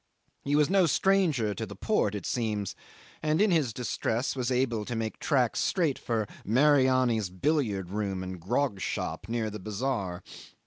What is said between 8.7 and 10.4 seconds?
shop near the bazaar.